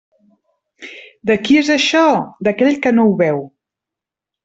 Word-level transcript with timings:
De 1.31 1.35
qui 1.45 1.61
és 1.63 1.71
això? 1.77 2.03
D'aquell 2.49 2.75
que 2.87 2.97
no 2.99 3.09
ho 3.13 3.17
veu. 3.25 3.49